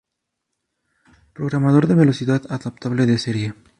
Programador 1.31 1.85
de 1.85 1.93
velocidad 1.93 2.41
adaptable 2.49 3.05
de 3.05 3.19
serie. 3.19 3.53